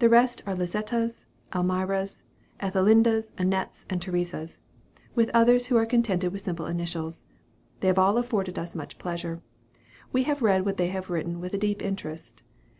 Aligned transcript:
The 0.00 0.08
rest 0.08 0.42
are 0.44 0.56
Lisettas, 0.56 1.26
and 1.52 1.70
Almiras, 1.70 2.24
and 2.58 2.72
Ethelindas, 2.74 3.30
and 3.38 3.52
Annettes, 3.54 3.86
and 3.88 4.00
Theresas; 4.02 4.58
with 5.14 5.30
others 5.32 5.68
who 5.68 5.76
are 5.76 5.86
contented 5.86 6.32
with 6.32 6.42
simple 6.42 6.66
initials. 6.66 7.22
They 7.78 7.86
have 7.86 7.96
all 7.96 8.18
afforded 8.18 8.58
us 8.58 8.74
much 8.74 8.98
pleasure. 8.98 9.40
We 10.10 10.24
have 10.24 10.42
read 10.42 10.64
what 10.66 10.78
they 10.78 10.88
have 10.88 11.10
written 11.10 11.38
with 11.38 11.54
a 11.54 11.58
deep 11.58 11.80
interest. 11.80 12.42